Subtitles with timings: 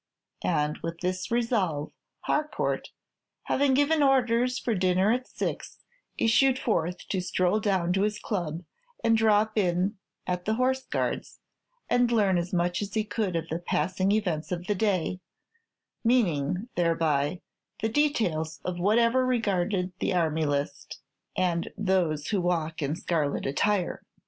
[0.43, 1.91] And with this resolve,
[2.21, 2.89] Harcourt,
[3.43, 5.77] having given orders for dinner at six,
[6.17, 8.63] issued forth to stroll down to his club,
[9.03, 11.41] and drop in at the Horse Guards,
[11.87, 15.19] and learn as much as he could of the passing events of the day,
[16.03, 17.41] meaning, thereby,
[17.83, 20.99] the details of whatever regarded the army list,
[21.37, 24.01] and those who walk in scarlet attire.